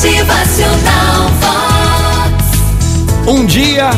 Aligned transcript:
Motivacional 0.00 1.28
Vox. 1.40 3.28
Um 3.28 3.44
dia, 3.44 3.90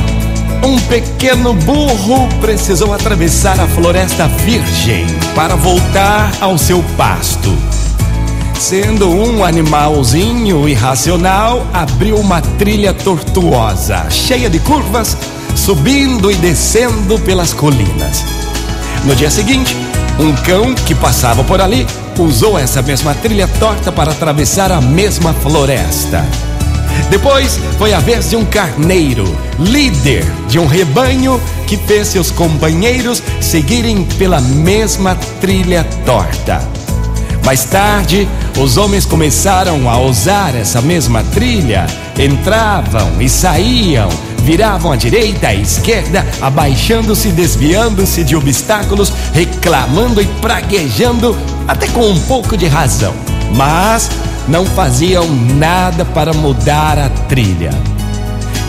um 0.64 0.76
pequeno 0.88 1.54
burro 1.54 2.28
precisou 2.40 2.92
atravessar 2.92 3.60
a 3.60 3.68
floresta 3.68 4.26
virgem 4.26 5.06
para 5.32 5.54
voltar 5.54 6.32
ao 6.40 6.58
seu 6.58 6.82
pasto. 6.96 7.56
Sendo 8.58 9.10
um 9.10 9.44
animalzinho 9.44 10.68
irracional, 10.68 11.64
abriu 11.72 12.16
uma 12.16 12.40
trilha 12.40 12.92
tortuosa, 12.92 14.10
cheia 14.10 14.50
de 14.50 14.58
curvas, 14.58 15.16
subindo 15.54 16.32
e 16.32 16.34
descendo 16.34 17.16
pelas 17.20 17.52
colinas. 17.52 18.24
No 19.04 19.14
dia 19.14 19.30
seguinte, 19.30 19.76
um 20.18 20.34
cão 20.42 20.74
que 20.74 20.96
passava 20.96 21.44
por 21.44 21.60
ali 21.60 21.86
usou 22.18 22.58
essa 22.58 22.82
mesma 22.82 23.14
trilha 23.14 23.48
torta 23.58 23.90
para 23.90 24.10
atravessar 24.10 24.70
a 24.70 24.80
mesma 24.80 25.32
floresta. 25.32 26.24
Depois 27.10 27.58
foi 27.78 27.92
a 27.92 28.00
vez 28.00 28.30
de 28.30 28.36
um 28.36 28.44
carneiro, 28.44 29.24
líder 29.58 30.24
de 30.48 30.58
um 30.58 30.66
rebanho, 30.66 31.40
que 31.66 31.76
fez 31.76 32.08
seus 32.08 32.30
companheiros 32.30 33.22
seguirem 33.40 34.04
pela 34.04 34.40
mesma 34.40 35.14
trilha 35.40 35.84
torta. 36.04 36.60
Mais 37.44 37.64
tarde, 37.64 38.28
os 38.58 38.76
homens 38.76 39.04
começaram 39.04 39.90
a 39.90 39.98
usar 39.98 40.54
essa 40.54 40.80
mesma 40.80 41.24
trilha, 41.24 41.86
entravam 42.18 43.20
e 43.20 43.28
saíam, 43.28 44.08
viravam 44.42 44.92
à 44.92 44.96
direita, 44.96 45.48
à 45.48 45.54
esquerda, 45.54 46.26
abaixando-se, 46.40 47.28
desviando-se 47.28 48.24
de 48.24 48.36
obstáculos, 48.36 49.12
reclamando 49.32 50.20
e 50.20 50.26
praguejando, 50.40 51.36
até 51.66 51.86
com 51.88 52.06
um 52.06 52.20
pouco 52.20 52.56
de 52.56 52.66
razão. 52.66 53.14
Mas 53.54 54.10
não 54.48 54.66
faziam 54.66 55.26
nada 55.28 56.04
para 56.04 56.32
mudar 56.32 56.98
a 56.98 57.08
trilha. 57.08 57.91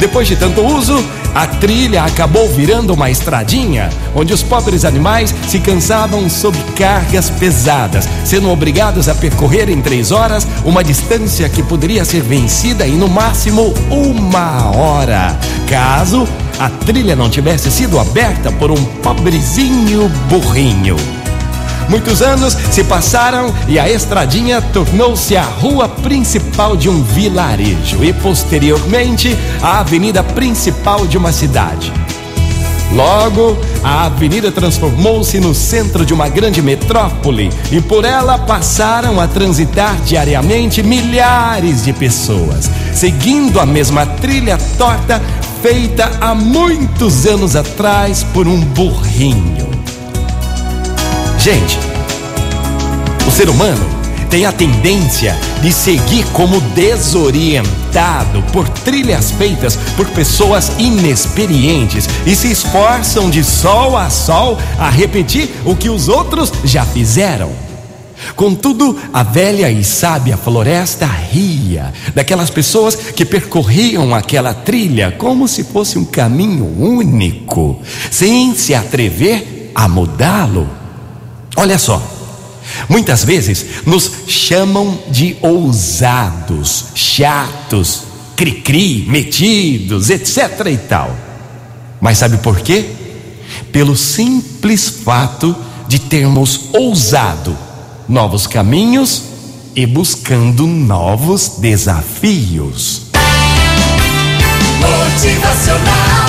Depois 0.03 0.27
de 0.27 0.35
tanto 0.35 0.61
uso, 0.61 1.01
a 1.33 1.47
trilha 1.47 2.03
acabou 2.03 2.49
virando 2.49 2.93
uma 2.93 3.09
estradinha, 3.09 3.89
onde 4.13 4.33
os 4.33 4.43
pobres 4.43 4.83
animais 4.83 5.33
se 5.47 5.61
cansavam 5.61 6.29
sob 6.29 6.57
cargas 6.75 7.29
pesadas, 7.29 8.05
sendo 8.25 8.51
obrigados 8.51 9.07
a 9.07 9.15
percorrer 9.15 9.69
em 9.69 9.81
três 9.81 10.11
horas 10.11 10.45
uma 10.65 10.83
distância 10.83 11.47
que 11.47 11.63
poderia 11.63 12.03
ser 12.03 12.21
vencida 12.21 12.85
em 12.85 12.97
no 12.97 13.07
máximo 13.07 13.73
uma 13.89 14.75
hora, 14.75 15.39
caso 15.69 16.27
a 16.59 16.69
trilha 16.69 17.15
não 17.15 17.29
tivesse 17.29 17.71
sido 17.71 17.97
aberta 17.97 18.51
por 18.51 18.71
um 18.71 18.83
pobrezinho 19.01 20.09
burrinho. 20.27 20.97
Muitos 21.89 22.21
anos 22.21 22.57
se 22.71 22.83
passaram 22.83 23.53
e 23.67 23.77
a 23.77 23.89
estradinha 23.89 24.61
tornou-se 24.61 25.35
a 25.35 25.43
rua 25.43 25.87
principal 25.87 26.75
de 26.75 26.89
um 26.89 27.03
vilarejo 27.03 28.03
e, 28.03 28.13
posteriormente, 28.13 29.37
a 29.61 29.79
avenida 29.79 30.23
principal 30.23 31.05
de 31.05 31.17
uma 31.17 31.31
cidade. 31.31 31.91
Logo, 32.93 33.57
a 33.83 34.05
avenida 34.05 34.51
transformou-se 34.51 35.39
no 35.39 35.55
centro 35.55 36.05
de 36.05 36.13
uma 36.13 36.29
grande 36.29 36.61
metrópole 36.61 37.49
e 37.71 37.81
por 37.81 38.05
ela 38.05 38.37
passaram 38.37 39.19
a 39.19 39.27
transitar 39.27 39.95
diariamente 40.05 40.83
milhares 40.83 41.83
de 41.83 41.91
pessoas, 41.91 42.69
seguindo 42.93 43.59
a 43.59 43.65
mesma 43.65 44.05
trilha 44.05 44.59
torta 44.77 45.19
feita 45.61 46.11
há 46.21 46.35
muitos 46.35 47.25
anos 47.25 47.55
atrás 47.55 48.23
por 48.31 48.47
um 48.47 48.59
burrinho. 48.59 49.72
Gente, 51.44 51.77
o 53.27 53.30
ser 53.30 53.49
humano 53.49 53.86
tem 54.30 54.45
a 54.45 54.52
tendência 54.53 55.38
de 55.61 55.73
seguir 55.73 56.23
como 56.27 56.61
desorientado 56.73 58.41
por 58.53 58.69
trilhas 58.69 59.31
feitas 59.31 59.75
por 59.97 60.08
pessoas 60.11 60.72
inexperientes 60.80 62.08
e 62.25 62.33
se 62.33 62.50
esforçam 62.50 63.30
de 63.30 63.44
sol 63.44 63.97
a 63.97 64.09
sol 64.09 64.57
a 64.79 64.90
repetir 64.90 65.50
o 65.66 65.75
que 65.75 65.90
os 65.90 66.07
outros 66.07 66.50
já 66.63 66.85
fizeram. 66.85 67.51
Contudo, 68.38 68.97
a 69.12 69.22
velha 69.22 69.69
e 69.69 69.84
sábia 69.84 70.38
floresta 70.38 71.06
ria 71.06 71.91
daquelas 72.16 72.50
pessoas 72.50 72.96
que 72.96 73.25
percorriam 73.25 74.16
aquela 74.16 74.53
trilha 74.53 75.12
como 75.17 75.50
se 75.50 75.66
fosse 75.66 76.00
um 76.00 76.06
caminho 76.06 76.73
único, 76.79 77.81
sem 78.09 78.56
se 78.56 78.73
atrever 78.73 79.72
a 79.75 79.90
mudá-lo. 79.90 80.82
Olha 81.56 81.78
só, 81.78 82.02
muitas 82.90 83.24
vezes 83.24 83.86
nos 83.86 84.12
chamam 84.28 85.00
de 85.09 85.38
ousados, 85.41 86.86
chatos, 86.96 88.03
cri-cri, 88.36 89.06
metidos, 89.08 90.09
etc 90.09 90.68
e 90.72 90.78
tal. 90.78 91.16
Mas 92.02 92.18
sabe 92.18 92.38
por 92.38 92.59
quê? 92.59 92.90
Pelo 93.72 93.96
simples 93.96 94.90
fato 95.03 95.56
de 95.88 96.00
termos 96.00 96.69
ousado 96.74 97.56
novos 98.08 98.47
caminhos 98.47 99.24
e 99.75 99.85
buscando 99.85 100.68
novos 100.68 101.58
desafios. 101.59 103.03
Motivacional 104.80 106.22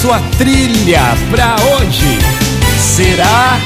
sua 0.00 0.18
trilha 0.38 1.14
para 1.30 1.56
hoje. 1.74 2.18
Será 2.78 3.60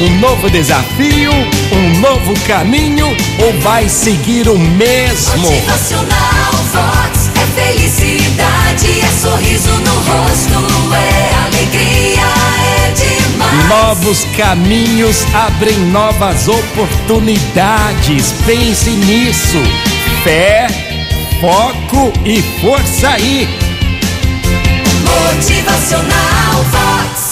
um 0.00 0.18
novo 0.18 0.50
desafio, 0.50 1.30
um 1.72 2.00
novo 2.00 2.34
caminho 2.48 3.06
ou 3.40 3.52
vai 3.60 3.88
seguir 3.88 4.48
o 4.48 4.58
mesmo? 4.58 5.38
Motivacional 5.38 6.52
Vox. 6.72 7.30
É 7.36 7.46
felicidade, 7.60 9.00
é 9.00 9.10
sorriso 9.20 9.70
no 9.70 9.94
rosto, 9.94 10.66
é 10.96 11.34
alegria, 11.46 12.26
é 12.60 12.90
demais. 12.90 13.68
Novos 13.68 14.26
caminhos 14.36 15.24
abrem 15.32 15.78
novas 15.92 16.48
oportunidades. 16.48 18.32
Pense 18.44 18.90
nisso. 18.90 19.62
Fé, 20.24 20.66
foco 21.40 22.12
e 22.24 22.42
força 22.60 23.10
aí. 23.10 23.67
Motivacional 25.08 26.64
Vox. 26.70 27.27